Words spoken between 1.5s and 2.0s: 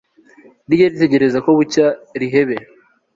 bucya